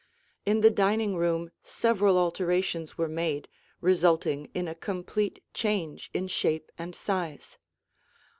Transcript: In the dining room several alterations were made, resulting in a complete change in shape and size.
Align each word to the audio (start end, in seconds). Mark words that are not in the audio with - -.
In 0.47 0.61
the 0.61 0.71
dining 0.71 1.15
room 1.15 1.51
several 1.61 2.17
alterations 2.17 2.97
were 2.97 3.07
made, 3.07 3.47
resulting 3.81 4.49
in 4.55 4.67
a 4.67 4.73
complete 4.73 5.43
change 5.53 6.09
in 6.11 6.27
shape 6.27 6.71
and 6.75 6.95
size. 6.95 7.59